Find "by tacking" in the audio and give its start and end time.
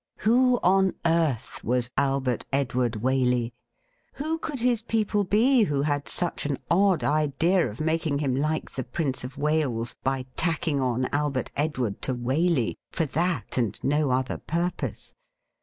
10.03-10.81